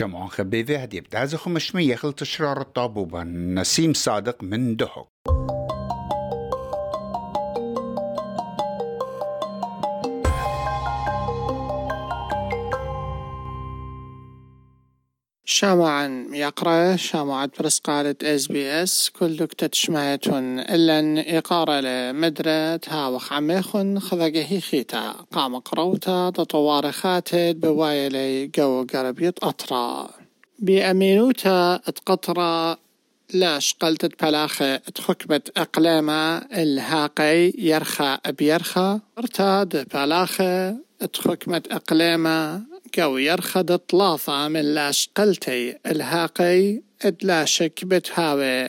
شمعون 0.00 0.28
خبيذي 0.28 0.76
هدي 0.76 1.00
بدازو 1.00 1.38
خمشمي 1.38 1.84
يخل 1.84 2.12
تشرار 2.12 2.60
الطابوبة 2.60 3.22
نسيم 3.22 3.92
صادق 3.92 4.42
من 4.42 4.76
دهوك 4.76 5.39
شامعا 15.60 16.26
يقرأ 16.32 16.96
شامعة 16.96 17.50
برسقالة 17.58 18.14
إس 18.22 18.46
بي 18.46 18.82
إس 18.82 19.10
كل 19.10 19.36
دكتة 19.36 19.70
شمايتون 19.72 20.60
إلا 20.60 21.38
إقارة 21.38 21.80
لمدرة 21.80 22.80
هاوخ 22.88 23.32
عميخن 23.32 23.98
خذقه 23.98 24.60
خيتا. 24.60 25.14
قام 25.32 25.58
قروتا 25.58 26.30
تطوار 26.30 26.92
خاتد 26.92 27.60
بوايلي 27.60 28.46
جو 28.46 28.86
قربيت 28.94 29.44
أطرا 29.44 30.10
بأمينوتا 30.58 31.74
اتقطرا 31.74 32.76
لاش 33.34 33.76
قلتت 33.80 34.24
بلاخة 34.24 34.76
تخكبت 34.76 35.58
أقلامة 35.58 36.38
إلهاقي 36.38 37.52
يرخى 37.58 38.18
بيرخى 38.38 39.00
ارتاد 39.18 39.88
بلاخة 39.94 40.76
تخكمت 41.12 41.72
أقلامة 41.72 42.69
كو 42.94 43.16
يرخد 43.16 43.78
طلاثة 43.78 44.48
من 44.48 44.74
لاشقلتي 44.74 45.76
الهاقي 45.86 46.80
بتهاوي. 47.84 48.68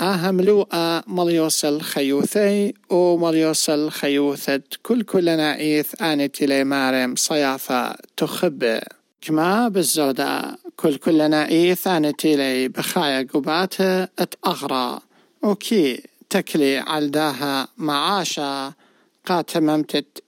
آها 0.00 0.30
ملوءة 0.30 1.04
مليوصل 1.06 1.80
خيوثي 1.80 2.74
و 2.90 3.16
مليوصل 3.16 3.90
خيوثة 3.90 4.62
كل 4.82 5.02
كل 5.02 5.24
نائث 5.24 6.02
آني 6.02 6.28
تلي 6.28 6.64
مارم 6.64 7.14
صيافة 7.16 7.94
تخب 8.16 8.80
كما 9.20 9.68
بالزودة 9.68 10.58
كل 10.76 10.96
كل 10.96 11.30
نائث 11.30 11.86
آني 11.86 12.12
تلي 12.12 12.68
بخايا 12.68 13.26
قباتة 13.34 14.02
اتأغرى 14.02 15.00
وكي 15.42 16.02
تكلي 16.30 16.78
عالداها 16.78 17.68
معاشا. 17.76 18.72
قاتممتت 19.26 20.22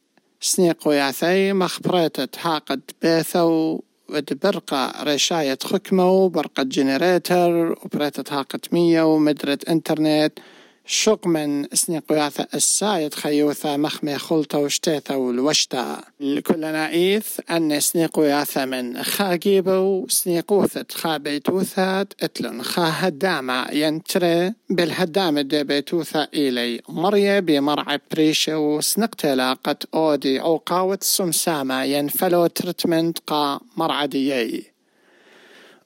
سنيق 0.44 0.88
وياثي 0.88 1.52
مخبريتة 1.52 2.38
حاقد 2.38 2.80
بيثو 3.02 3.80
ودبرقة 4.08 4.92
رشاية 5.02 5.58
خكمو 5.64 6.28
برقة 6.28 6.62
جنريتر 6.62 7.72
وبريتة 7.72 8.38
هاقة 8.38 8.60
مية 8.72 9.02
ومدرة 9.02 9.58
إنترنت. 9.68 10.32
شق 10.86 11.26
من 11.26 11.66
سنيقوياثة 11.72 12.46
السايد 12.54 13.14
خيوثة 13.14 13.76
مخمي 13.76 14.18
خلطة 14.18 14.58
وشتيثة 14.58 15.16
والوشتا 15.16 16.00
لكل 16.20 16.60
نايث 16.60 17.40
أن 17.50 17.80
سنيقوياثة 17.80 18.64
من 18.64 19.02
خاقيبو 19.02 20.06
سنيقوثة 20.08 20.84
خابيتوثات 20.92 22.12
اتلن. 22.22 22.62
خا 22.62 22.92
هدامة 22.94 23.70
ينتري 23.72 24.52
بالهدامة 24.70 25.42
دي 25.42 25.64
بيتوثة 25.64 26.28
إلي 26.34 26.80
مريا 26.88 27.40
بمرعى 27.40 27.98
بريشة 28.12 28.58
وسنقتلا 28.58 29.52
قد 29.52 29.84
أودي 29.94 30.40
أو 30.40 30.56
قاوة 30.56 30.98
سمسامة 31.00 31.82
ينفلو 31.82 32.46
ترتمنت 32.46 33.18
قا 33.26 33.60
مرعديي 33.76 34.64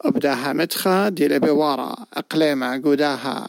وبداها 0.05 0.52
مدخة 0.52 1.08
دي 1.08 1.28
لبوارا 1.28 1.96
أقليمة 2.14 2.77
قداها 2.83 3.48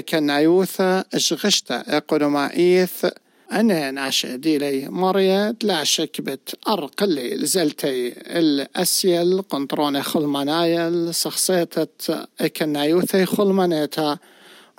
كنايوثا 0.00 1.04
اشغشتا 1.14 1.96
اقونومايث 1.96 3.06
أنا 3.52 3.90
ناشا 3.90 4.36
ديلي 4.36 4.88
مريا 4.88 5.54
لا 5.62 5.84
شكبت 5.84 6.54
أرقلي 6.68 7.34
لزلتي 7.34 8.08
الأسيل 8.38 9.42
قنطروني 9.42 10.02
خلمانايل 10.02 11.14
سخصيتت 11.14 12.28
كنايوثي 12.56 13.26
خلمانيتا 13.26 14.18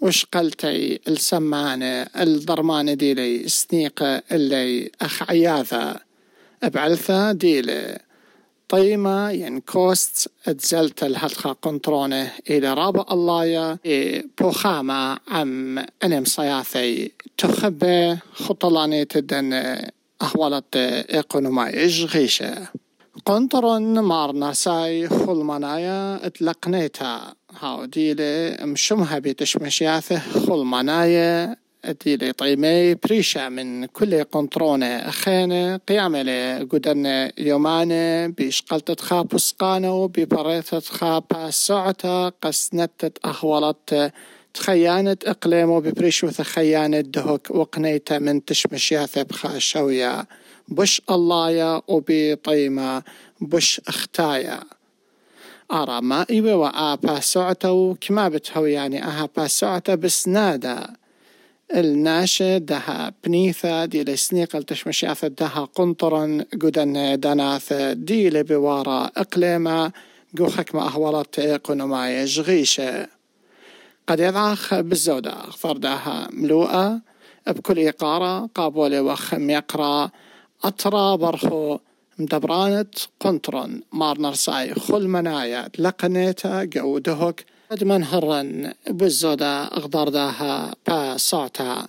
وشقلتي 0.01 0.99
السمانة 1.07 2.01
الضرمانة 2.01 2.93
ديلي 2.93 3.47
سنيقة 3.47 4.21
اللي 4.31 4.91
أخ 5.01 5.29
عياذا 5.29 5.99
بعلثة 6.63 7.31
ديلي 7.31 7.99
طيمة 8.69 9.31
ين 9.31 9.59
كوست 9.59 10.31
اتزلت 10.47 11.03
الهلخة 11.03 11.51
قنطرونة 11.61 12.31
إلى 12.49 12.73
رابع 12.73 13.05
الله 13.11 13.77
بوخامة 14.39 15.19
عم 15.27 15.77
أنم 16.03 16.25
صياثي 16.25 17.11
تخبى 17.37 18.17
خطلاني 18.33 19.05
تدن 19.05 19.53
أهولت 20.21 20.75
إقونوماي 21.09 21.87
غيشة 21.87 22.67
قنطرون 23.25 23.99
مارنا 23.99 24.53
ساي 24.53 25.09
خلمانايا 25.09 26.25
أتلقنيتا. 26.25 27.33
هاو 27.59 27.85
ديلي 27.85 28.57
مشمها 28.61 29.19
بتشمشياثه 29.19 30.19
خلمانايا. 30.19 31.55
ديلي 31.85 32.31
طيمي 32.31 32.95
بريشة 32.95 33.49
من 33.49 33.85
كل 33.85 34.23
قنطرونة 34.23 35.11
خينة 35.11 35.77
قيامة 35.77 36.59
قدرنا 36.71 37.31
يومانة. 37.37 38.27
بشقلتة 38.27 38.95
خا 38.95 39.21
بسقانة 39.21 40.07
ببريتة 40.07 40.79
خا 40.79 41.19
باسعتا 41.19 42.31
قسنتت 42.41 43.17
أهولت 43.25 44.11
تخيانة 44.53 45.17
إقليمو 45.25 45.79
ببريشو 45.79 46.31
خيانة 46.31 47.01
دهوك 47.01 47.51
وقنيتا 47.51 48.19
من 48.19 48.45
تشمشياثة 48.45 49.23
بخا 49.23 49.59
شوية. 49.59 50.27
بش 50.67 51.01
اللايا 51.11 51.81
وبطيمة 51.87 53.03
بش 53.41 53.81
أختايا. 53.87 54.59
أرى 55.71 56.01
ما 56.01 56.25
إيوه 56.29 56.55
وآ 56.55 56.95
باسعتا 56.95 57.69
وكما 57.69 58.29
بتهو 58.29 58.65
يعني 58.65 59.03
أها 59.03 59.29
باسعتا 59.37 59.95
بسنادا 59.95 60.87
الناشة 61.75 62.57
دها 62.57 63.13
بنيثة 63.23 63.85
دي 63.85 64.03
لسنيق 64.03 64.55
التشمشياثة 64.55 65.27
دها 65.27 65.67
قنطرا 65.75 66.43
قدن 66.61 67.19
دناثة 67.19 67.93
دي 67.93 68.29
لبوارا 68.29 69.11
أقليمة 69.17 69.91
قو 70.37 70.47
حكمة 70.47 70.87
أهولت 70.87 71.39
اقنوماية 71.39 72.25
جغيشة 72.25 73.07
قد 74.07 74.19
يضعخ 74.19 74.75
بالزودة 74.75 75.35
فردها 75.57 76.27
ملوءة 76.31 77.01
بكل 77.47 77.87
إقارة 77.87 78.49
قابولي 78.55 78.99
وخم 78.99 79.49
يقرا 79.49 80.09
أطرا 80.63 81.15
برخو 81.15 81.77
مدبرانت 82.19 82.95
قنطرن 83.19 83.81
مار 83.93 84.21
نرساي 84.21 84.73
خل 84.73 85.07
منايا 85.07 85.69
لقنيتا 85.79 86.69
قو 86.75 86.97
دهوك 86.97 87.39
قد 87.39 87.56
من 87.71 88.03
هرن 88.03 88.73
بالزودة 88.89 89.63
اغدار 89.63 90.09
داها 90.09 90.75
با 90.87 91.17
صوتا 91.17 91.87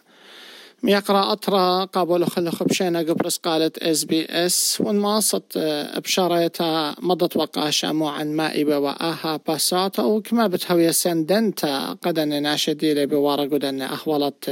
يقرأ 0.84 1.32
أطرا 1.32 1.84
قابل 1.84 2.24
خل 2.24 2.50
خبشينا 2.50 2.98
قبرس 2.98 3.38
قالت 3.38 3.78
إس 3.78 4.04
بي 4.04 4.26
إس 4.30 4.78
ونماصت 4.80 5.58
بشاريتا 6.04 6.94
مضت 6.98 7.36
وقاشة 7.36 7.92
مو 7.92 8.08
عن 8.08 8.36
مائي 8.36 8.64
وآها 8.64 9.40
باساتا 9.46 10.02
وكما 10.02 10.46
بتهوي 10.46 10.92
سندنتا 10.92 11.96
قدن 12.02 12.42
ناشدي 12.42 12.94
لي 12.94 13.06
بوارا 13.06 13.42
قدن 13.42 13.82
أهولت 13.82 14.50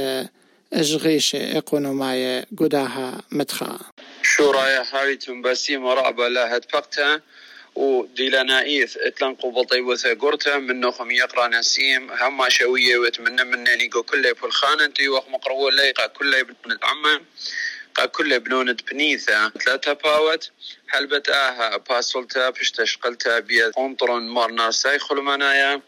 اجغيشة 0.73 1.57
اقونوماية 1.57 2.45
قداها 2.59 3.21
مدخا 3.31 3.79
شو 4.21 4.51
رايا 4.51 4.83
هاويتم 4.93 5.41
بسيم 5.41 5.85
ورعبة 5.85 6.27
لا 6.27 6.57
هدفقتها 6.57 7.21
وديلانايث 7.77 8.97
اتلنقو 8.97 9.51
بطيبوث 9.51 10.07
قرتا 10.07 10.57
من 10.57 10.79
نخم 10.79 11.11
يقرأ 11.11 11.47
نسيم 11.47 12.11
هما 12.11 12.49
شوية 12.49 12.97
وتمنى 12.97 13.43
من 13.43 13.63
نيقو 13.63 14.03
كله 14.03 14.33
في 14.33 14.43
الخانة 14.43 14.85
انتي 14.85 15.09
وخ 15.09 15.29
مقرو 15.29 15.69
ليقا 15.69 16.07
كله 16.07 16.41
بنونة 16.41 16.79
عمه 16.83 17.21
قا 17.95 18.05
كله 18.05 18.37
بنونة 18.37 18.77
بنيثة 18.91 19.49
ثلاثة 19.49 19.93
باوت 19.93 20.51
هلبت 20.89 21.29
آها 21.29 21.77
باسولتا 21.77 22.49
بشتشقلتا 22.49 23.39
بيا 23.39 23.67
قنطرن 23.67 24.23
مارنا 24.23 24.71
سايخل 24.71 25.15
منايا 25.15 25.81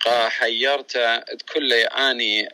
قا 0.00 0.28
حيرتا 0.28 1.24
كل 1.54 1.72
آني 1.72 2.48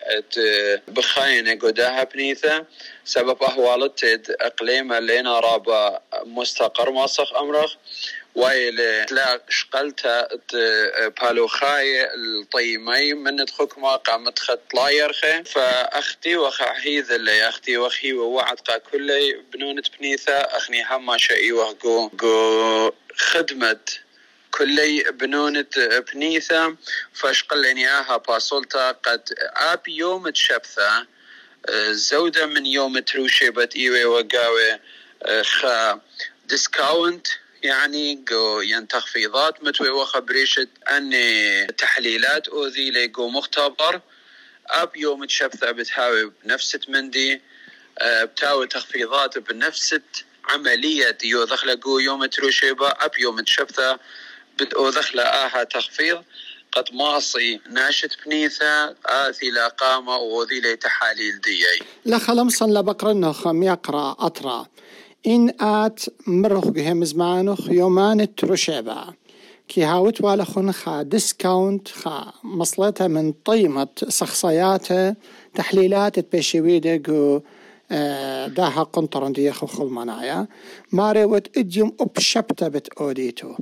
بخاينة 0.88 1.55
قداها 1.55 2.05
بنيثة 2.05 2.66
سبب 3.05 3.43
أهوالت 3.43 4.31
اقليمة 4.40 4.99
لينا 4.99 5.40
رابا 5.40 6.00
مستقر 6.25 6.90
ماسخ 6.90 7.32
أمرخ. 7.34 7.75
وايل 8.34 8.76
لا 9.11 9.43
شقلتا 9.49 10.29
بالوخاي 11.20 12.14
الطيمي 12.14 13.14
من 13.14 13.46
تخكما 13.46 13.96
قامت 13.96 14.38
خط 14.38 14.75
لا 14.75 14.88
يرخي 14.88 15.44
فاختي 15.44 16.37
وخحيذ 16.37 17.12
اللي 17.12 17.49
أختي 17.49 17.76
وخي 17.79 18.12
ووعد 18.12 18.61
قا 18.61 18.79
كل 18.79 19.43
بنونة 19.52 19.82
بنيثة 19.99 20.32
اخني 20.32 20.84
هما 20.84 21.19
شيء 21.19 21.52
وهقو 21.52 22.08
قو 22.08 22.93
خدمة 23.17 23.81
كلي 24.50 25.02
بنونة 25.02 25.67
بنيثة 26.14 26.76
فاشقلني 27.14 27.88
آها 27.88 28.17
باسولتا 28.17 28.93
قد 28.93 29.35
آب 29.56 29.88
يوم 29.88 30.28
تشبثة 30.28 31.06
زودة 31.90 32.46
من 32.46 32.67
يوم 32.67 32.99
تروشي 32.99 33.50
بت 33.50 33.76
ايوي 33.76 34.05
وقاوي 34.05 34.78
خا 35.43 36.00
ديسكاونت 36.44 37.28
يعني 37.62 38.14
جو 38.14 38.61
ين 38.61 38.88
تخفيضات 38.88 39.64
متوي 39.64 39.91
وخبريشت 39.91 40.69
أني 40.91 41.67
تحليلات 41.67 42.49
أوذي 42.49 42.91
ليقو 42.91 43.29
مختبر. 43.29 44.00
أب 44.67 44.97
يوم 44.97 45.25
تشبثة 45.25 45.70
بتهاوي 45.70 46.32
بنفس 46.44 46.79
مندي 46.88 47.41
بتاوي 48.03 48.67
تخفيضات 48.67 49.38
بنفس 49.38 50.00
عملية 50.44 51.19
يو 51.25 51.44
دخل 51.44 51.81
جو 51.81 51.99
يوم 51.99 52.26
تروشيبا 52.26 52.88
أب 52.88 53.11
يوم 53.19 53.41
تشبثة 53.41 53.99
بدو 54.59 54.91
دخل 54.91 55.20
آها 55.20 55.64
تخفيض. 55.64 56.25
قد 56.73 56.85
ماصي 56.93 57.61
ناشت 57.70 58.17
بنيثة 58.26 58.97
آثي 59.06 59.50
لا 59.50 59.69
قامة 59.69 60.17
وذي 60.17 60.61
لي 60.61 60.76
تحاليل 60.76 61.41
ديي 61.41 61.82
لا 62.05 62.19
خلمصا 62.19 62.67
لبقرنه 62.67 63.32
خم 63.32 63.62
يقرأ 63.62 64.17
أطرأ. 64.19 64.67
إن 65.26 65.52
آت 65.60 66.00
مرخ 66.26 66.69
جهم 66.69 67.04
زمانخ 67.04 67.70
يومان 67.70 68.34
تروشيبا 68.34 69.04
كي 69.69 69.84
هاوت 69.84 70.20
والخن 70.20 70.72
خا 70.72 71.02
ديسكاونت 71.02 71.88
خا 71.88 72.32
مصلتها 72.44 73.08
من 73.08 73.32
طيمة 73.44 73.88
شخصياته 74.08 75.14
تحليلات 75.54 76.19
تبشيويدة 76.19 76.96
جو 76.96 77.40
آه، 77.94 78.46
داها 78.46 78.82
قنطرن 78.82 79.32
دي 79.32 79.52
خو 79.52 79.88
منايا 79.88 80.46
ماري 80.92 81.25
وت 81.25 81.58
إديوم 81.58 81.92
اب 82.00 82.18
شبتا 82.18 82.68
بت 82.68 82.88
أوديتو. 83.00 83.54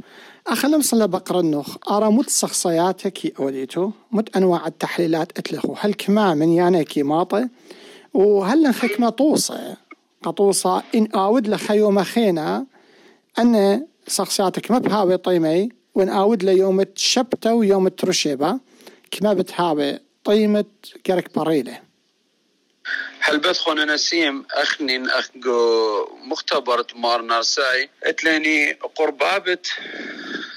أخلم 0.47 0.83
صلى 0.83 1.09
بقرنخ 1.09 1.77
ارى 1.91 2.11
مت 2.11 2.31
شخصياته 2.31 3.09
كي 3.09 3.33
أوديتو. 3.41 3.91
مت 4.13 4.37
أنواع 4.37 4.67
التحليلات 4.67 5.39
إتلخو. 5.39 5.75
هل 5.79 5.95
كما 5.95 6.35
من 6.35 6.49
يعني 6.49 6.85
كي 6.85 7.03
ماطي؟ 7.03 7.49
وهل 8.15 8.63
نخك 8.63 9.01
مطوصة 9.01 9.77
قطوصة 10.25 10.83
إن 10.95 11.09
آود 11.15 11.49
لخيوم 11.49 12.05
خينا 12.05 12.67
أن 13.39 13.87
شخصياتك 14.09 14.71
ما 14.71 14.79
بهاوي 14.79 15.17
طيمي 15.17 15.69
وإن 15.95 16.09
آود 16.09 16.43
ليوم 16.43 16.83
تشبتة 16.83 17.55
ويوم 17.55 17.89
ترشيبة 17.89 18.61
كما 19.11 19.33
بتهاوي 19.33 19.99
طيمة 20.25 20.65
كرك 21.07 21.35
بريلة. 21.35 21.81
هل 23.21 23.39
بدخل 23.39 23.87
نسيم 23.95 24.45
أخنين 24.53 25.11
أخجو 25.11 26.09
مختبرة 26.25 26.87
مار 26.95 27.23
نارساي 27.23 27.91
أتلاني 28.03 28.73
قربابة 28.73 29.59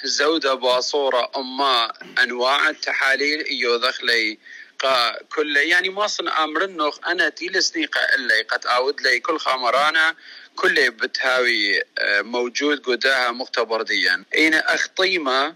زودة 0.03 0.53
باصورة 0.53 1.31
أما 1.37 1.93
أنواع 2.23 2.69
التحاليل 2.69 3.45
إيو 3.45 3.77
دخلي 3.77 4.37
قا 4.83 5.23
كل 5.35 5.57
يعني 5.57 5.89
ما 5.89 6.07
صن 6.07 6.27
أمر 6.27 6.63
النخ 6.63 6.97
أنا 7.07 7.29
تيلسني 7.29 7.85
قا 7.85 8.15
إلي. 8.15 8.41
قد 8.41 8.65
أعود 8.65 9.01
لي 9.01 9.19
كل 9.19 9.39
خامرانا 9.39 10.15
كل 10.55 10.91
بتهاوي 10.91 11.81
آه، 11.81 12.21
موجود 12.21 12.85
قداها 12.85 13.31
مختبر 13.31 13.81
ديا 13.81 14.23
إين 14.35 14.53
أخطيمة 14.53 15.55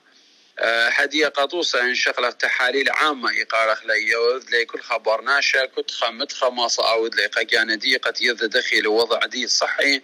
آه، 0.59 0.89
هدية 0.89 1.27
قطوسة 1.27 1.81
إن 1.81 1.95
شغلة 1.95 2.29
تحاليل 2.29 2.89
عامة 2.89 3.31
يقارخ 3.31 3.85
لي. 3.85 4.11
يوذ 4.11 4.45
لي 4.51 4.65
كل 4.65 4.79
خبر 4.79 5.21
ناشا 5.21 5.65
كنت 5.65 5.91
خمت 5.91 6.31
خماصة 6.31 6.83
أعود 6.83 7.15
لي. 7.15 7.25
قجان 7.25 7.77
دي 7.77 7.97
قد 7.97 8.21
يذ 8.21 8.47
دخل 8.47 8.87
وضع 8.87 9.25
دي 9.25 9.47
صحي. 9.47 10.01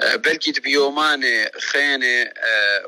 آه، 0.00 0.16
بلكي 0.16 0.52
بيومان 0.52 1.48
خينة 1.60 2.32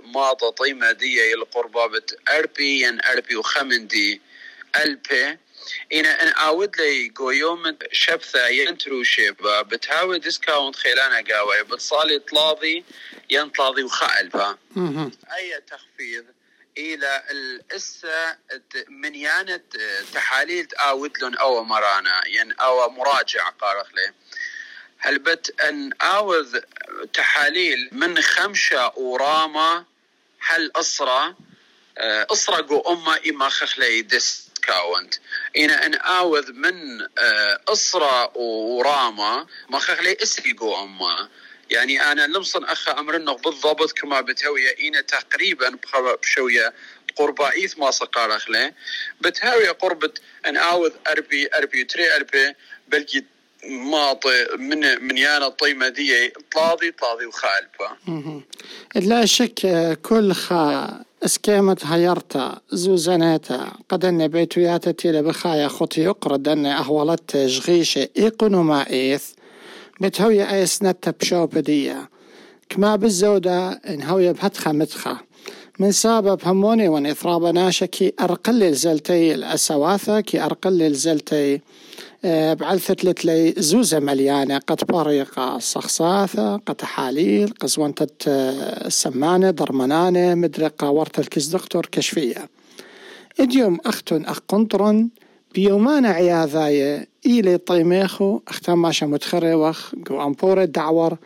ماطة 0.03 0.51
طيمة 0.51 0.93
دي 0.93 1.35
القربة 1.35 2.03
أربي 2.29 2.81
ين 2.81 3.05
أربي 3.05 3.37
وخمن 3.37 3.87
دي. 3.87 4.30
ألبي 4.77 5.39
إنا 5.93 6.23
أن 6.23 6.33
أعود 6.37 6.77
لي 6.81 7.13
قويوم 7.17 7.77
شبثة 7.93 8.47
ينترو 8.47 9.03
شيبا 9.03 9.63
بتهاوي 9.63 10.19
ديسكاونت 10.19 10.77
خيلانا 10.77 11.35
قاوي 11.35 11.63
بتصالي 11.63 12.19
طلاضي 12.19 12.85
ينطلاضي 13.31 13.83
وخالبا 13.83 14.59
أي 15.37 15.61
تخفيض 15.71 16.25
إلى 16.79 17.23
الإسا 17.31 18.39
من 18.89 19.15
يانت 19.15 19.77
تحاليل 20.15 20.69
أعود 20.79 21.19
لون 21.19 21.37
أو 21.37 21.65
مرانا 21.65 22.23
ين 22.27 22.53
أو 22.53 22.91
مراجع 22.91 23.49
قارخ 23.49 23.89
لي 23.95 24.13
هل 24.99 25.19
بت 25.19 25.61
أن 25.61 25.91
أعوذ 26.03 26.59
تحاليل 27.13 27.89
من 27.93 28.21
خمسة 28.21 28.93
وراما 28.99 29.85
هل 30.41 30.73
أسرة 30.77 31.37
أسرة 32.33 32.67
قو 32.67 32.81
أما 32.93 33.21
إما 33.29 33.49
خخلي 33.49 34.03
ديس 34.03 34.50
كاونت 34.61 35.15
إنا 35.57 35.87
أن 35.87 35.95
آوذ 35.95 36.53
من 36.53 37.07
أسرة 37.69 38.37
وراما 38.37 39.47
ما 39.71 39.79
خخلي 39.79 40.17
إسرقو 40.23 40.85
أما. 40.85 41.29
يعني 41.71 42.03
أنا 42.13 42.27
لمصن 42.27 42.65
أخا 42.65 42.99
أمرنه 43.01 43.33
بالضبط 43.37 43.93
كما 43.93 44.21
بتهوية 44.21 44.89
إنا 44.89 45.01
تقريبا 45.01 45.79
بشوية 46.23 46.73
قربائيث 47.17 47.79
ما 47.79 47.91
سقار 47.91 48.37
أخلي. 48.37 48.75
بتهوية 49.21 49.71
قربة 49.71 50.13
أن 50.47 50.57
آوذ 50.57 50.93
أربي 51.09 51.49
أربي 51.55 51.85
تري 51.85 52.17
أربي 52.17 52.55
بلكي 52.89 53.25
ماطي 53.65 54.47
من 54.57 55.05
من 55.05 55.19
يانا 55.19 55.47
الطيمة 55.47 55.89
دي 55.89 56.33
طلاضي 56.53 56.91
طلاضي 56.91 57.27
وخالفة 57.27 57.97
لا 58.95 59.27
شك 59.27 59.61
كل 60.03 60.33
خا 60.33 61.05
اسكيمت 61.25 61.87
هيرتا 61.87 62.61
زوزاناتا 62.73 63.73
قدن 63.89 64.29
بيتوياتا 64.29 64.91
تيلا 64.91 65.21
بخايا 65.21 65.69
خطي 65.69 66.01
يقرد 66.01 66.49
أن 66.49 66.67
أهولت 66.67 67.37
جغيشة 67.37 68.09
إيقونوما 68.19 68.91
إيث 68.91 69.25
بتهوية 70.01 70.67
نتا 70.83 71.11
بشوبدية 71.21 72.09
كما 72.69 72.97
بالزودة 72.97 73.71
إن 73.71 74.03
هوية 74.03 74.33
بهتخا 74.33 74.73
متخا 74.73 75.17
من 75.79 75.93
سبب 75.93 76.41
هموني 76.45 76.89
وان 76.89 77.07
إثراب 77.07 77.45
ناشا 77.45 77.87
كي 77.87 78.13
أرقل 78.21 78.63
الزلتي 78.63 79.35
الأسواثة 79.35 80.21
كي 80.21 80.45
أرقل 80.45 80.83
الزلتي 80.83 81.61
آه، 82.25 82.55
بعلثت 82.55 83.05
لتلي 83.05 83.55
زوزة 83.59 83.99
مليانة 83.99 84.59
قد 84.59 84.77
طريقة 84.77 85.59
صخصاثة 85.59 86.57
قد 86.57 86.75
تحاليل 86.75 87.55
قزونتة 87.61 88.31
السمانة 88.87 89.51
ضرمنانة 89.51 90.35
مدرقة 90.35 90.91
ورت 90.91 91.19
الكز 91.19 91.57
دكتور 91.57 91.87
كشفية. 91.87 92.49
اديوم 93.41 93.79
اختن 93.87 94.25
أخ 94.25 94.39
قنطرن 94.49 95.09
بيومانا 95.55 96.09
عياذاية 96.09 97.09
إلي 97.27 97.57
طيميخو 97.59 98.41
اختام 98.49 98.83
ماشا 98.83 99.07
متخروخ 99.07 99.93
قو 100.07 100.23
أمبورة 100.23 100.65
دعور 100.65 101.17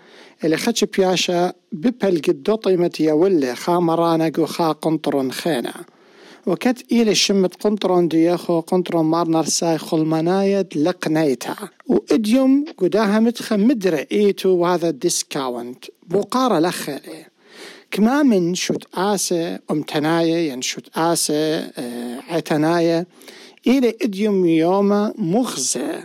اللي 0.45 0.57
خدش 0.57 0.85
بياشا 0.85 1.53
ببل 1.73 2.23
قدو 2.29 2.55
طيمت 2.55 3.01
يولي 3.01 3.55
خامرانا 3.57 4.33
قو 4.37 4.47
خا 4.47 4.73
قنطرن 4.73 5.33
خينا. 5.33 5.75
وكت 6.47 6.93
إلى 6.93 7.15
شمت 7.15 7.55
قنطرون 7.63 8.09
دياخو 8.09 8.61
قنطرون 8.61 9.05
مارنر 9.05 9.45
ساي 9.45 9.79
خلمنايد 9.79 10.67
لقنيتا 10.77 11.57
وإديوم 11.87 12.65
قداها 12.79 13.21
متخ 13.21 13.53
مدري 13.53 14.07
إيتو 14.13 14.49
وهذا 14.49 14.91
ديسكاونت 14.91 15.85
بوقارة 16.07 16.59
لخالي 16.59 17.27
كما 17.91 18.23
من 18.23 18.55
شوت 18.55 18.85
آسة 18.95 19.59
أمتناية 19.71 20.53
ين 20.53 20.63
شوت 20.63 20.99
آسة 20.99 21.35
آه 21.35 22.21
عتناية. 22.29 23.07
إلى 23.67 23.95
إديوم 24.03 24.47
يوم 24.47 25.13
مغزى 25.19 26.03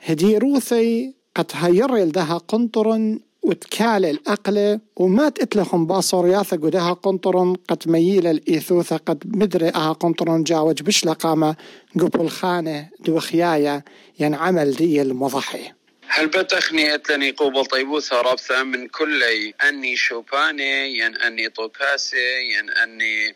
هدي 0.00 0.38
روثي 0.38 1.14
قد 1.34 1.50
هيرل 1.54 2.12
دها 2.12 2.38
قنطرن 2.38 3.20
وتكال 3.48 4.04
الأقلة 4.04 4.80
وما 4.96 5.28
تتلهم 5.28 5.86
باصورياثة 5.86 6.56
قدها 6.56 6.92
قنطرن 6.92 7.56
قد 7.68 7.88
ميل 7.88 8.26
الإيثوثة 8.26 8.96
قد 8.96 9.22
مدري 9.36 9.68
أها 9.68 9.92
قنطرن 9.92 10.42
جاوج 10.44 10.82
بش 10.82 11.04
لقامة 11.04 11.56
قبل 12.00 12.28
خانة 12.28 12.88
دوخيايا 13.00 13.82
ين 14.20 14.34
عمل 14.34 14.72
دي 14.72 15.02
المضحي. 15.02 15.72
هل 16.08 16.26
بتخني 16.26 16.94
أتلني 16.94 17.30
قوبل 17.30 17.66
طيبوثة 17.66 18.20
رابثة 18.20 18.62
من 18.62 18.88
كل 18.88 19.22
أني 19.68 19.96
شوباني 19.96 20.98
ين 20.98 21.16
أني 21.16 21.48
طوكاسي 21.48 22.40
ين 22.54 22.70
أني 22.70 23.34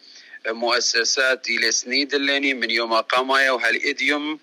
مؤسسات 0.49 1.49
إلى 1.49 1.73
سنيد 1.73 2.15
الليني 2.15 2.55
من 2.55 2.71
يوم 2.71 2.95
قامايا 2.95 3.51
وهالإديوم 3.51 4.39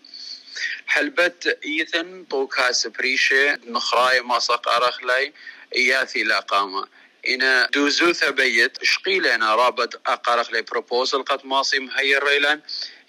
حلبت 0.87 1.57
إيثن 1.65 2.23
طوكاس 2.29 2.87
بريشة 2.87 3.59
نخراي 3.67 4.21
ما 4.21 4.39
سق 4.39 4.69
أرخلي 4.69 5.33
إياثي 5.75 6.23
لا 6.23 6.39
قامة 6.39 6.87
إنا 7.27 7.69
دوزو 7.73 8.13
ثبيت 8.13 8.83
شقيل 8.83 9.27
أنا 9.27 9.55
رابط 9.55 10.01
أقرق 10.07 10.51
لي 10.51 10.61
بروبوزل 10.61 11.23
قد 11.23 11.45
ماصي 11.45 11.79
مهير 11.79 12.23
ريلان 12.23 12.61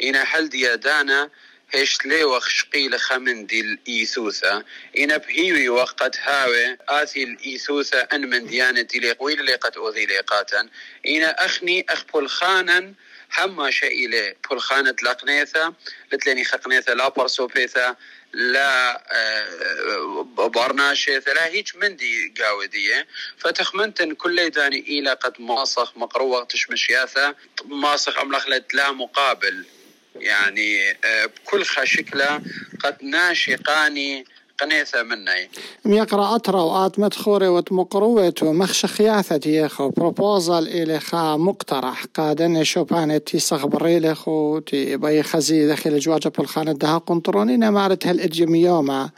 إنا 0.03 0.23
هل 0.23 0.49
ديادانا 0.49 1.31
هيش 1.73 2.07
لي 2.07 2.25
وخ 2.25 2.49
شقيل 2.49 3.01
خمن 3.01 3.47
دي 3.47 3.61
الإيثوثة 3.61 4.65
إنا 4.99 5.17
بهيوي 5.17 5.69
وقت 5.69 6.19
هاوي 6.19 6.77
آثي 6.89 7.23
الإيثوثة 7.23 7.99
أن 7.99 8.31
من 8.31 8.47
ديانتي 8.47 8.99
لي 8.99 9.13
قويل 9.13 9.45
لي 9.45 9.55
قد 9.55 9.77
أوذي 9.77 10.07
ليقاتا 10.07 10.69
إنا 11.07 11.45
أخني 11.45 11.87
أخبل 11.89 12.29
خانا 12.29 12.95
هما 13.39 13.71
شيء 13.71 14.07
إلي 14.07 14.37
بول 14.51 14.61
خانة 14.61 14.97
لقنيثة 15.03 15.75
لتلاني 16.13 16.45
خقنيثة 16.45 16.95
لا 16.95 17.09
برسو 17.09 17.47
بيثة 17.47 17.97
لا 18.33 19.03
برناشة 20.37 21.23
لا 21.27 21.47
هيك 21.47 21.77
مندي 21.77 22.35
قاودية 22.41 23.07
فتخمنتن 23.39 24.15
كل 24.15 24.51
داني 24.51 24.79
إلى 24.79 25.13
قد 25.13 25.41
ماسخ 25.41 25.97
مقروة 25.97 26.45
تشمشياثة 26.45 27.35
ماسخ 27.65 28.19
أملخلت 28.19 28.75
لا 28.75 28.93
مقابل. 28.93 29.65
يعني 30.15 30.97
بكل 31.25 31.65
خشكلة 31.65 32.43
قد 32.85 33.05
ناشقاني 33.05 34.25
قنيثة 34.61 35.03
مني. 35.03 35.49
يقرأ 35.97 36.37
أترى 36.37 36.61
وآت 36.61 36.99
مدخوري 36.99 37.49
وتمقروت 37.49 38.43
ومخشخياثة 38.43 39.51
يخو. 39.51 39.89
بروبوزال 39.89 40.69
إلي 40.69 41.01
خا 41.01 41.37
مقترح. 41.37 42.05
قادن 42.15 42.65
شوباني 42.65 43.19
تي 43.19 43.39
صغبري 43.39 44.01
لخو 44.01 44.59
تي 44.59 44.97
باي 44.97 45.23
خزي 45.23 45.67
داخل 45.67 45.99
جواجة 45.99 46.29
بالخانة 46.29 46.73
دها 46.73 46.99
قنطروني. 46.99 47.57
نمارت 47.57 48.07
هالإجيم 48.07 48.55
يوما 48.55 49.11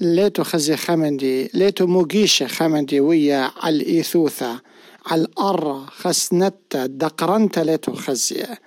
ليتو 0.00 0.44
خزي 0.44 0.76
خمندي. 0.76 1.50
ليتو 1.54 1.86
موجيشة 1.86 2.46
خمندي 2.46 3.00
ويا 3.00 3.50
الإيثوثة. 3.66 4.60
على 5.06 5.20
الأرة 5.20 5.86
خسنتا 5.86 6.86
دقرنتا 6.86 7.60
ليتو 7.60 7.94
خزيه 7.94 8.58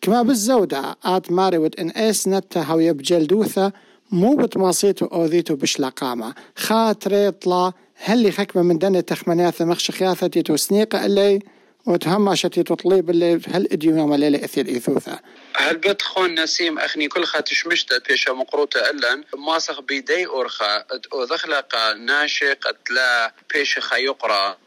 كما 0.00 0.22
بالزودة 0.22 0.96
آت 1.04 1.32
ماري 1.32 1.58
ود 1.58 1.74
إن 1.80 1.90
إيس 1.90 2.28
نتا 2.28 2.60
هاو 2.62 2.78
يبجلدوثة 2.80 3.72
مو 4.10 4.36
بتماصيتو 4.36 5.06
أوذيتو 5.06 5.54
بش 5.56 5.80
لقامة. 5.80 6.34
خاطري 6.56 7.30
طلا 7.30 7.72
هل 7.94 8.32
خكمة 8.32 8.62
من 8.62 8.78
دنة 8.78 9.00
تخمنياثة 9.00 9.64
مخشخياثة 9.64 10.26
تيتو 10.26 10.56
سنيقة 10.56 11.06
اللي 11.06 11.40
وتهمشتي 11.86 12.62
تطليب 12.62 13.10
اللي 13.10 13.40
هل 13.48 13.68
إديو 13.72 13.96
يوم 13.96 14.14
الليلة 14.14 14.44
إثير 14.44 14.68
ايثوثة 14.68 15.20
هل 15.56 15.76
بتخون 15.76 16.40
نسيم 16.40 16.78
أخني 16.78 17.08
كل 17.08 17.24
خاتش 17.24 17.66
مشتت 17.66 18.08
بيشا 18.08 18.30
مقروطة 18.30 18.90
الان 18.90 19.24
ماسخ 19.46 19.80
بيدي 19.80 20.26
اورخا 20.26 20.84
أو 21.12 21.24
دخلق 21.24 21.92
ناشق 21.96 22.76
لا 22.90 23.34
بيش 23.54 23.78
خيقرا 23.78 24.58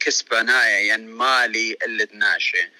كسبنايا 0.00 0.94
ين 0.94 1.06
مالي 1.08 1.76
اللي 1.84 2.08
ناشي. 2.12 2.70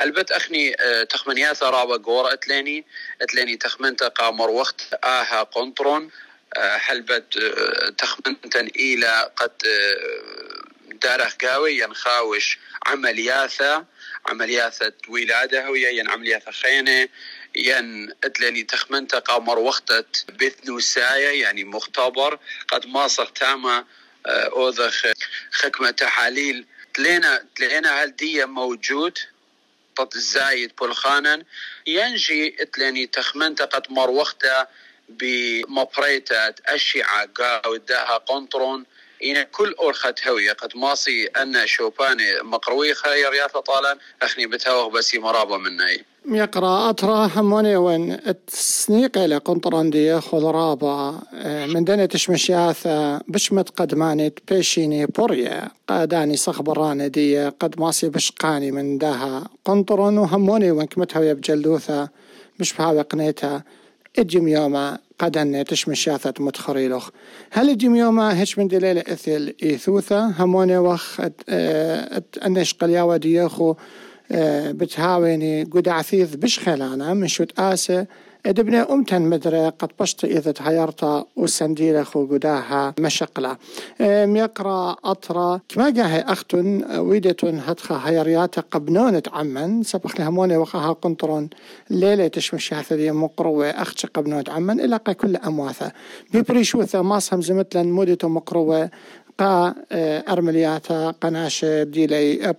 هل 0.00 0.10
بت 0.10 0.32
أخني 0.32 0.76
تخمنياثا 1.10 1.70
رابا 1.70 1.96
قورا 1.96 2.32
أتليني؟ 2.32 2.84
أتليني 3.22 3.56
تخمنتا 3.56 4.08
قامر 4.08 4.50
وقت 4.50 4.98
آها 5.04 5.42
قنطرون. 5.42 6.10
هل 6.56 7.02
بت 7.02 7.38
تخمنتا 7.98 8.60
إلى 8.60 9.30
قد 9.36 9.52
دارخ 11.02 11.34
قاوي 11.34 11.78
ينخاوش 11.78 12.58
عملياثا. 12.86 13.86
عملياثة 14.26 14.92
ولادة 15.08 15.66
هوية 15.66 15.88
ين 15.88 16.10
عملياثة 16.10 16.50
خينة. 16.50 17.08
ين 17.56 18.12
اتلاني 18.24 18.62
تخمنتا 18.62 19.18
قامر 19.18 19.58
وقتت 19.58 20.24
بثنوسايا 20.30 21.32
يعني 21.32 21.64
مختبر. 21.64 22.38
قد 22.68 22.86
ماصق 22.86 23.30
تاما 23.30 23.84
أوذخ 24.26 25.06
خكمة 25.52 25.90
تحاليل 25.90 26.66
تلينا 26.94 27.44
تلينا 27.56 28.02
هالدية 28.02 28.44
موجود؟ 28.44 29.18
قد 29.98 30.14
الزايد 30.14 30.76
بولخانا 30.76 31.42
ينجي 31.86 32.56
اتلاني 32.62 33.06
تخمنتا 33.06 33.64
قد 33.64 33.82
مروختا 33.90 34.66
بمبريتات 35.08 36.60
أشعة 36.66 37.26
قاوداها 37.26 38.16
قنطرون. 38.16 38.86
إن 39.24 39.42
كل 39.42 39.74
أرخت 39.80 40.26
هوية 40.26 40.52
قد 40.52 40.76
ماصي 40.76 41.26
أن 41.26 41.66
شوباني 41.66 42.42
مقروي 42.42 42.94
خير 42.94 43.34
يا 43.34 43.46
طالا 43.46 43.98
أخني 44.22 44.46
بتهوغ 44.46 44.88
بسي 44.88 45.18
مرابة 45.18 45.56
مني. 45.56 46.04
يقرأ 46.30 46.90
أترى 46.90 47.30
هموني 47.36 47.76
وين 47.76 48.16
السنيق 48.48 49.18
إلى 49.18 49.36
قنطران 49.36 49.90
دي 49.90 50.20
خضرابة 50.20 51.18
من 51.66 51.84
دنيا 51.84 52.06
تشمشياثة 52.06 53.18
بشمت 53.18 53.70
قدماني 53.80 54.32
بيشيني 54.48 55.06
بوريا 55.06 55.68
قاداني 55.88 56.36
صخبراني 56.36 57.08
دي 57.08 57.48
قد 57.48 57.80
ماسي 57.80 58.08
بشقاني 58.08 58.70
من 58.70 58.98
داها. 58.98 59.44
قنطران 59.64 60.18
وهموني 60.18 60.70
وين 60.70 60.86
كمتها 60.86 61.22
يبجلدوثة 61.22 62.08
مش 62.60 62.72
بها 62.74 63.02
قنيتها. 63.02 63.64
اجم 64.18 64.48
يوما 64.48 64.98
قدن 65.18 65.64
تشمشاثة 65.64 66.34
متخريلوخ 66.40 67.08
هل 67.50 67.70
اجم 67.70 67.96
يوما 67.96 68.42
هش 68.42 68.58
من 68.58 68.68
دليل 68.68 68.98
اثل 68.98 69.54
ايثوثة 69.62 70.42
هموني 70.44 70.78
وخ 70.78 71.20
انش 72.46 72.74
قلياوة 72.74 73.16
ديوخو 73.16 73.74
بتهاويني 74.70 75.64
قد 75.64 75.88
عثيث 75.88 76.34
بش 76.34 76.58
خلانا 76.58 77.14
من 77.14 77.28
شوت 77.28 77.60
آسة 77.60 78.06
ادبنا 78.46 78.92
أمتن 78.92 79.22
مدري 79.22 79.68
قد 79.68 79.88
بشت 80.00 80.24
إذا 80.24 80.52
تهيرتا 80.52 81.24
وسنديلة 81.36 82.02
خو 82.02 82.26
قداها 82.26 82.94
مشقلة. 83.00 83.56
يقرأ 84.00 84.96
أطرا 85.04 85.60
كما 85.68 85.90
جاهي 85.90 86.20
أختن 86.20 86.98
ويدتن 86.98 87.60
هتخا 87.66 88.00
هيرياتا 88.04 88.60
قبنونة 88.60 89.22
عمن 89.32 89.82
سبخ 89.82 90.20
لهموني 90.20 90.56
وقاها 90.56 90.92
قنطرون. 90.92 91.50
ليلة 91.90 92.28
تشمش 92.28 92.74
ذي 92.92 93.10
مقروة 93.10 93.70
أختش 93.70 94.06
قبنونة 94.06 94.44
عمن 94.48 94.80
إلا 94.80 94.96
كل 94.96 95.36
أمواثة. 95.36 95.92
ببريشوثة 96.34 97.02
ماسهم 97.02 97.42
زمتلن 97.42 97.92
مودته 97.92 98.28
مقروة. 98.28 98.90
قا 99.38 99.74
أرملياتا 100.28 101.14
قناشة 101.20 101.82
ديلي 101.82 102.54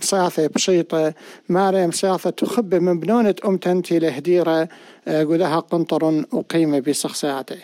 صياثة 0.00 0.46
بشيطة 0.46 1.14
مارم 1.48 1.90
صياثة 1.90 2.30
تخب 2.30 2.74
من 2.74 3.00
بنونة 3.00 3.34
أم 3.44 3.56
تنتي 3.56 3.98
لهديرة 3.98 4.68
قدها 5.06 5.60
قنطر 5.60 6.24
أقيم 6.32 6.80
بصخصياته 6.80 7.60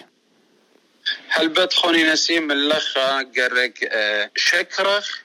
هل 1.28 1.48
بدخوني 1.48 2.12
نسيم 2.12 2.50
اللخة 2.50 3.22
قرق 3.22 3.74
شكرخ 4.36 5.22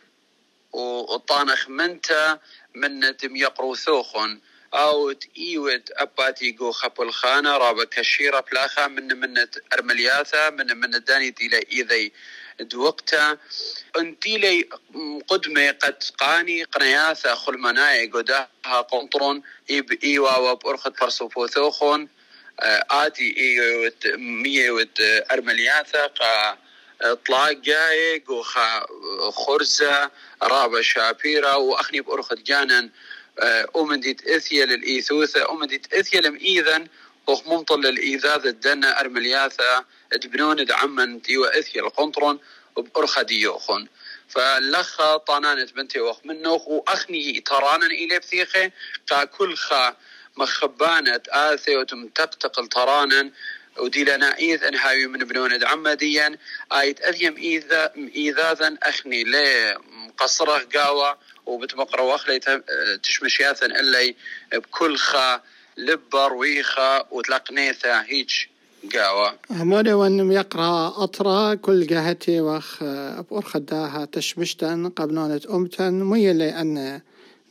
وطانخ 0.73 1.69
منتا 1.69 2.39
من 2.75 2.99
دم 2.99 3.35
يقرو 3.35 3.75
ثوخن 3.75 4.39
أو 4.73 5.11
تيوت 5.11 5.91
اباتي 5.91 6.51
جو 6.51 6.71
خبل 6.71 7.11
خانة 7.11 7.57
رابا 7.57 7.83
كشيرة 7.83 8.39
بلاخا 8.51 8.87
من 8.87 9.19
من 9.19 9.33
ارملياثا 9.73 10.49
من 10.49 10.77
من 10.77 10.91
داني 11.07 11.31
تيلا 11.31 11.59
ايذي 11.71 12.11
دوقتا 12.61 13.37
انتي 13.97 14.37
لي 14.37 14.69
قدمي 15.27 15.69
قد 15.69 16.03
قاني 16.17 16.63
قنياثا 16.63 17.35
خلمناي 17.35 18.07
قداها 18.07 18.81
قنطرون 18.91 19.41
إيب 19.69 19.91
إيوا 20.03 20.37
وبأرخد 20.37 20.93
برسوفوثوخون 21.01 22.09
آتي 22.91 23.35
إيوت 23.37 24.07
ميوت 24.17 25.01
أرملياثا 25.31 26.07
قا 26.07 26.57
طلاق 27.27 27.51
جاي 27.51 28.19
قوخا 28.27 28.85
خرزة 29.31 30.11
رابا 30.43 30.81
شابيرا 30.81 31.55
وأخني 31.55 32.01
بأرخد 32.01 32.43
جانا 32.43 32.89
أمديت 33.77 34.27
إثيا 34.27 34.65
للإيثوثة 34.65 35.51
أمديت 35.51 35.93
إثيا 35.93 36.21
لمئيذا 36.21 36.77
وخ 36.77 36.87
ممطل 37.45 37.79
للإيذاذ 37.81 38.45
الدنا 38.45 39.00
أرملياثا 39.00 39.86
تبنون 40.21 40.65
دعما 40.65 41.19
تيوا 41.24 41.59
إثيا 41.59 41.81
القنطرون 41.81 42.39
وبأرخا 42.75 43.21
ديوخون. 43.21 43.88
فلخا 44.29 45.17
طانانت 45.17 45.74
بنتي 45.74 46.00
وخ 46.00 46.25
منوخ 46.25 46.67
وأخني 46.67 47.39
ترانا 47.39 47.86
إلي 47.86 48.19
بثيخي 48.19 48.71
قا 49.09 49.24
كل 49.24 49.55
خا 49.55 49.95
مخبانة 50.38 51.21
آثي 51.29 51.77
وتم 51.77 52.09
ودي 53.77 54.03
لنا 54.03 54.38
إيذ 54.38 54.63
أن 54.63 54.75
هاي 54.75 55.07
من 55.07 55.19
بنون 55.19 55.63
عمديا 55.63 56.38
آيت 56.71 57.01
أذيم 57.01 57.38
إيذا 57.38 57.93
إيذاذا 58.15 58.77
أخني 58.83 59.24
لي 59.24 59.77
مقصرة 59.89 60.67
قاوة. 60.75 61.17
وبتمقر 61.45 62.01
واخلي 62.01 62.39
تشمشياثا 63.03 63.65
إلي 63.65 64.15
بكل 64.53 64.98
خا 64.98 65.41
لبر 65.79 66.33
ويخا 66.33 67.03
وتلقنيثا 67.12 68.01
هيج 68.01 68.29
قاوة 68.95 69.33
هموني 69.51 69.93
وأن 69.93 70.31
يقرأ 70.31 71.03
أطرا 71.03 71.53
كل 71.53 71.88
جهتي 71.88 72.41
وخ 72.41 72.83
بور 73.29 73.41
خداها 73.41 74.05
تشمشتن 74.05 74.89
قبنونة 74.89 75.41
امتن 75.50 75.93
مي 75.93 76.33
لأن 76.33 77.01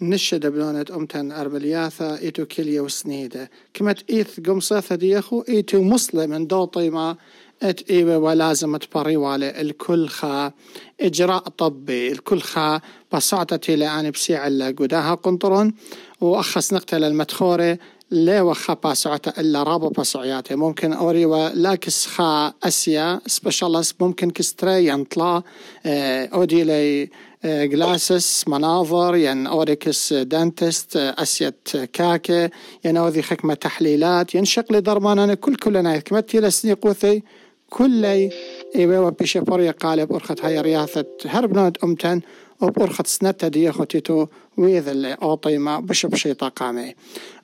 نشد 0.01 0.47
بلونة 0.47 0.87
أمتن 0.91 1.33
أربلياثا 1.33 2.19
إيتو 2.19 2.47
كليا 2.47 2.81
وسنيدة. 2.81 3.51
كما 3.75 3.95
إيث 4.11 4.41
قمصاثة 4.41 4.95
ديخو 4.95 5.45
إيتو 5.49 5.83
مسلم 5.83 6.47
دوطي 6.47 6.91
ما 6.91 7.17
إت 7.63 7.91
إيوه 7.91 8.19
ولازم 8.19 8.77
تبري 8.77 9.17
والي 9.17 9.61
الكل 9.61 10.09
خا. 10.09 10.53
إجراء 11.01 11.49
طبي 11.49 12.13
الكل 12.13 12.41
خا. 12.41 12.81
بصعتتي 13.13 13.77
لاني 13.77 14.11
بسيع 14.11 14.45
قداها 14.49 15.15
قنطرون. 15.15 15.75
واخص 16.21 16.73
نقتل 16.73 17.05
المدخورة 17.05 17.79
لا 18.11 18.43
وخا 18.43 18.75
باسعتا 18.75 19.41
إلا 19.41 19.63
رابو 19.63 19.89
باسعياتي. 19.89 20.55
ممكن 20.57 20.93
أوري 20.93 21.25
ولاكس 21.25 22.07
خا 22.07 22.53
أسيا 22.63 23.21
سبشالس 23.27 23.95
ممكن 24.01 24.31
كستري 24.31 24.87
ينطلا 24.87 25.43
آه، 25.87 26.27
أودي 26.27 26.65
لي 26.65 27.11
جلاسس 27.45 28.45
آه، 28.47 28.51
مناظر. 28.51 29.17
ين 29.17 29.47
أوريكس 29.47 30.13
دانتست 30.13 30.97
أسيت 30.97 31.69
كاكي 31.93 32.49
ين 32.85 32.97
أوذي 32.97 33.23
خكمة 33.23 33.55
تحليلات. 33.55 34.35
ين 34.35 34.45
شقلي 34.45 34.81
درمانا 34.81 35.35
كل 35.35 35.57
كلنا. 35.57 35.99
كمتي 35.99 36.41
لسني 36.41 36.73
قوثي 36.73 37.23
كلي. 37.71 38.31
إيوه 38.77 39.11
بيشي 39.11 39.41
قالب 39.71 40.13
أرخت 40.13 40.45
هاي 40.45 40.61
رياثة 40.61 41.07
هربنود 41.27 41.79
أمتن 41.85 42.21
وبأرخت 42.61 43.07
سنتا 43.07 43.49
دي 43.49 43.73
خوتيتو 43.73 44.27
ويذ 44.57 44.89
اللي 44.89 45.17
أوطيما 45.23 45.81
بشب 45.81 46.15
شي 46.15 46.35
طاقامي 46.35 46.95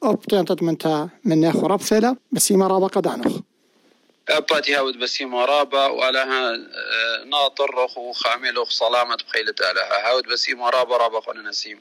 أبتنتت 0.03 0.63
منتا 0.63 1.09
من 1.25 1.41
ناخو 1.41 1.67
ربثلة 1.67 2.17
بسيما 2.33 2.67
رابا 2.67 2.87
قدانوخ 2.87 3.33
أباتي 4.29 4.75
هاود 4.77 4.99
بسيما 4.99 5.45
رابا 5.45 5.87
ولها 5.87 6.51
آه، 6.55 7.25
ناطر 7.25 7.89
خو 7.89 8.13
خامل 8.13 8.67
سلامة 8.69 9.17
بخيلة 9.29 9.55
لها 9.61 10.09
هاود 10.11 10.25
بسيما 10.33 10.71
رابا 10.71 10.97
رابا 10.97 11.21
خون 11.21 11.49
نسيم 11.49 11.81